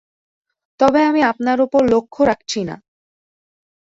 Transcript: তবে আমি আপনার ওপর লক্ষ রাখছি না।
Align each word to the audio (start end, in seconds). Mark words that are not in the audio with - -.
তবে 0.79 0.99
আমি 1.03 1.21
আপনার 1.31 1.57
ওপর 1.61 1.81
লক্ষ 1.93 2.15
রাখছি 2.21 2.59
না। 2.63 2.75